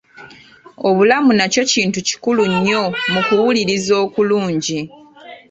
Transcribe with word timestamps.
Obulamu 0.87 1.31
nakyo 1.35 1.63
kintu 1.71 1.99
kikulu 2.07 2.41
nnyo 2.53 2.83
mu 3.11 3.21
kuwuliriza 3.27 3.93
okulungi. 4.05 4.79